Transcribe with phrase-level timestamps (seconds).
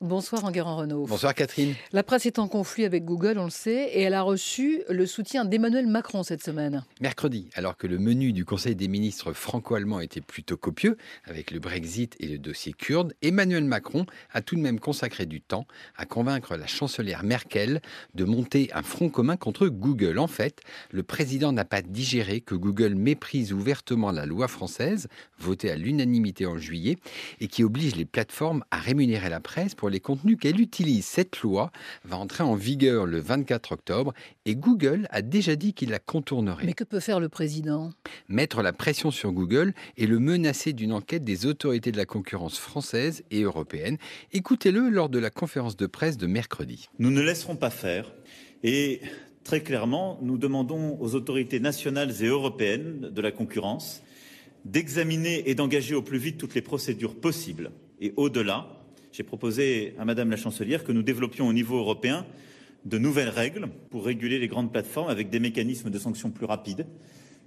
[0.00, 1.06] Bonsoir Enguerrand Renault.
[1.08, 1.74] Bonsoir Catherine.
[1.90, 5.06] La presse est en conflit avec Google, on le sait, et elle a reçu le
[5.06, 6.84] soutien d'Emmanuel Macron cette semaine.
[7.00, 11.58] Mercredi, alors que le menu du Conseil des ministres franco-allemand était plutôt copieux, avec le
[11.58, 15.66] Brexit et le dossier kurde, Emmanuel Macron a tout de même consacré du temps
[15.96, 17.80] à convaincre la chancelière Merkel
[18.14, 20.20] de monter un front commun contre Google.
[20.20, 20.60] En fait,
[20.92, 25.08] le président n'a pas digéré que Google méprise ouvertement la loi française,
[25.40, 26.98] votée à l'unanimité en juillet,
[27.40, 31.04] et qui oblige les plateformes à rémunérer la presse pour les contenus qu'elle utilise.
[31.04, 31.70] Cette loi
[32.04, 34.12] va entrer en vigueur le 24 octobre
[34.44, 36.64] et Google a déjà dit qu'il la contournerait.
[36.64, 37.90] Mais que peut faire le président?
[38.28, 42.58] Mettre la pression sur Google et le menacer d'une enquête des autorités de la concurrence
[42.58, 43.98] française et européenne.
[44.32, 46.88] Écoutez-le lors de la conférence de presse de mercredi.
[46.98, 48.12] Nous ne laisserons pas faire
[48.62, 49.00] et
[49.44, 54.02] très clairement, nous demandons aux autorités nationales et européennes de la concurrence
[54.64, 57.70] d'examiner et d'engager au plus vite toutes les procédures possibles.
[58.00, 58.77] Et au-delà,
[59.12, 62.26] j'ai proposé à Madame la Chancelière que nous développions au niveau européen
[62.84, 66.86] de nouvelles règles pour réguler les grandes plateformes avec des mécanismes de sanctions plus rapides.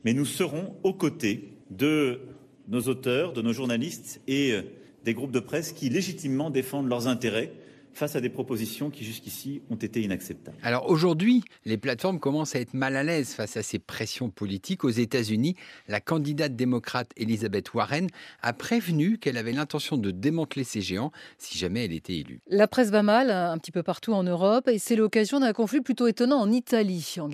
[0.03, 2.21] Mais nous serons aux côtés de
[2.67, 4.61] nos auteurs, de nos journalistes et euh,
[5.03, 7.51] des groupes de presse qui légitimement défendent leurs intérêts
[7.93, 10.57] face à des propositions qui jusqu'ici ont été inacceptables.
[10.63, 14.83] Alors aujourd'hui, les plateformes commencent à être mal à l'aise face à ces pressions politiques.
[14.83, 15.55] Aux États-Unis,
[15.87, 18.07] la candidate démocrate Elizabeth Warren
[18.41, 22.39] a prévenu qu'elle avait l'intention de démanteler ces géants si jamais elle était élue.
[22.47, 25.81] La presse va mal un petit peu partout en Europe et c'est l'occasion d'un conflit
[25.81, 27.29] plutôt étonnant en Italie, en.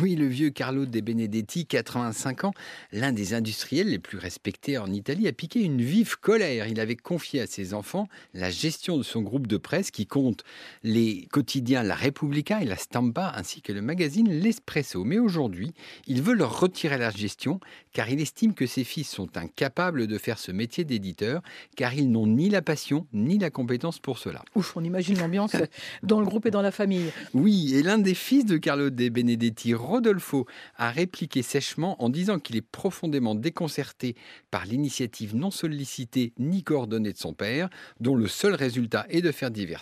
[0.00, 2.52] Oui, le vieux Carlo De Benedetti, 85 ans,
[2.92, 6.66] l'un des industriels les plus respectés en Italie, a piqué une vive colère.
[6.68, 10.42] Il avait confié à ses enfants la gestion de son groupe de presse qui compte
[10.82, 15.04] les quotidiens La Repubblica et La Stampa, ainsi que le magazine L'Espresso.
[15.04, 15.72] Mais aujourd'hui,
[16.06, 17.60] il veut leur retirer la gestion,
[17.92, 21.42] car il estime que ses fils sont incapables de faire ce métier d'éditeur,
[21.76, 24.42] car ils n'ont ni la passion ni la compétence pour cela.
[24.54, 25.54] Ouf, on imagine l'ambiance
[26.02, 27.12] dans le groupe et dans la famille.
[27.34, 30.46] Oui, et l'un des fils de Carlo De Benedetti, Rodolfo,
[30.76, 34.16] a répliqué sèchement en disant qu'il est profondément déconcerté
[34.50, 37.68] par l'initiative non sollicitée ni coordonnée de son père,
[38.00, 39.81] dont le seul résultat est de faire diversion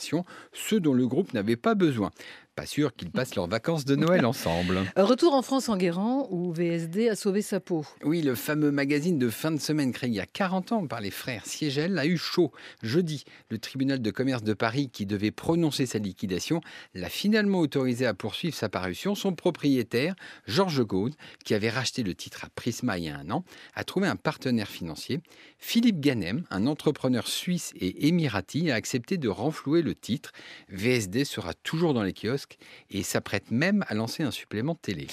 [0.53, 2.11] ce dont le groupe n'avait pas besoin
[2.55, 4.81] pas sûr qu'ils passent leurs vacances de Noël ensemble.
[4.97, 7.87] Retour en France en Guérant, où VSD a sauvé sa peau.
[8.05, 11.01] Oui, le fameux magazine de fin de semaine créé il y a 40 ans par
[11.01, 12.53] les frères Siegel a eu chaud.
[12.83, 16.61] Jeudi, le tribunal de commerce de Paris, qui devait prononcer sa liquidation,
[16.95, 19.15] l'a finalement autorisé à poursuivre sa parution.
[19.15, 20.15] Son propriétaire,
[20.47, 23.45] Georges Gaude, qui avait racheté le titre à Prisma il y a un an,
[23.75, 25.21] a trouvé un partenaire financier.
[25.59, 30.33] Philippe Ganem, un entrepreneur suisse et émirati, a accepté de renflouer le titre.
[30.69, 32.40] VSD sera toujours dans les kiosques
[32.91, 35.07] et s'apprête même à lancer un supplément de télé.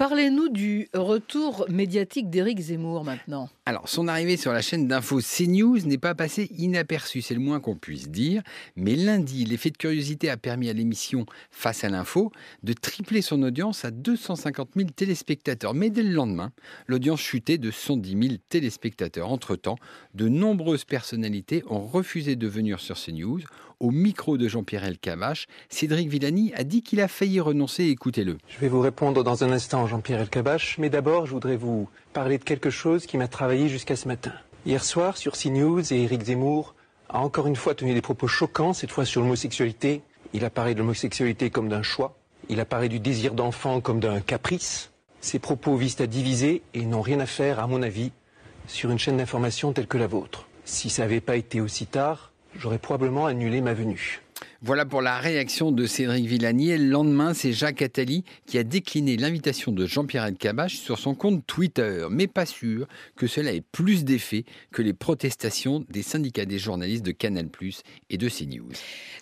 [0.00, 3.50] Parlez-nous du retour médiatique d'Éric Zemmour maintenant.
[3.66, 7.60] Alors, son arrivée sur la chaîne d'info CNews n'est pas passée inaperçue, c'est le moins
[7.60, 8.42] qu'on puisse dire.
[8.76, 13.42] Mais lundi, l'effet de curiosité a permis à l'émission Face à l'info de tripler son
[13.42, 15.74] audience à 250 000 téléspectateurs.
[15.74, 16.50] Mais dès le lendemain,
[16.86, 19.30] l'audience chutait de 110 000 téléspectateurs.
[19.30, 19.76] Entre-temps,
[20.14, 23.40] de nombreuses personnalités ont refusé de venir sur CNews.
[23.80, 27.84] Au micro de Jean-Pierre Elkabbach, Cédric Villani a dit qu'il a failli renoncer.
[27.84, 28.36] Écoutez-le.
[28.48, 32.38] Je vais vous répondre dans un instant, Jean-Pierre Elkabbach, mais d'abord, je voudrais vous parler
[32.38, 34.30] de quelque chose qui m'a travaillé jusqu'à ce matin.
[34.64, 36.76] Hier soir, sur CNews, et Éric Zemmour
[37.08, 40.02] a encore une fois tenu des propos choquants, cette fois sur l'homosexualité.
[40.32, 42.14] Il a parlé de l'homosexualité comme d'un choix.
[42.48, 44.92] Il a parlé du désir d'enfant comme d'un caprice.
[45.20, 48.12] Ces propos visent à diviser et n'ont rien à faire, à mon avis,
[48.68, 50.46] sur une chaîne d'information telle que la vôtre.
[50.64, 54.22] Si ça n'avait pas été aussi tard, j'aurais probablement annulé ma venue.
[54.62, 56.76] Voilà pour la réaction de Cédric Villani.
[56.76, 61.46] le lendemain, c'est Jacques Attali qui a décliné l'invitation de Jean-Pierre Elkabbach sur son compte
[61.46, 62.06] Twitter.
[62.10, 67.06] Mais pas sûr que cela ait plus d'effet que les protestations des syndicats des journalistes
[67.06, 67.48] de Canal+,
[68.10, 68.68] et de CNews.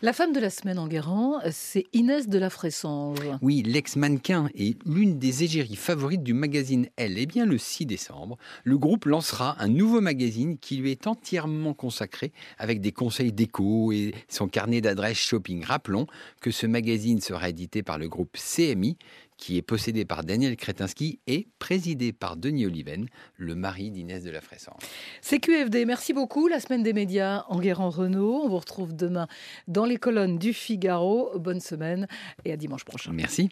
[0.02, 3.20] La femme de la semaine en Guérant, c'est Inès de la Fressange.
[3.40, 7.16] Oui, l'ex-mannequin est l'une des égéries favorites du magazine Elle.
[7.16, 11.74] Eh bien, le 6 décembre, le groupe lancera un nouveau magazine qui lui est entièrement
[11.74, 15.64] consacré avec des conseils d'écho et son carnet d'adresses shopping.
[15.64, 16.06] Rappelons
[16.40, 18.96] que ce magazine sera édité par le groupe CMI,
[19.36, 23.06] qui est possédé par Daniel Kretinsky et présidé par Denis Oliven,
[23.36, 24.82] le mari d'Inès de la Fressange.
[25.22, 26.48] CQFD, merci beaucoup.
[26.48, 28.42] La semaine des médias en Guérant Renault.
[28.44, 29.28] On vous retrouve demain
[29.68, 31.38] dans les colonnes du Figaro.
[31.38, 32.08] Bonne semaine
[32.44, 33.12] et à dimanche prochain.
[33.12, 33.48] Merci.